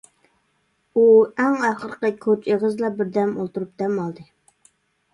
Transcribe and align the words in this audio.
ئۇ 0.95 1.03
ئەڭ 1.43 1.59
ئاخىرقى 1.69 2.13
كوچا 2.25 2.55
ئېغىزىدىلا 2.57 2.93
بىردەم 2.99 3.39
ئولتۇرۇپ 3.39 3.81
دەم 3.85 3.99
ئالدى. 4.09 4.31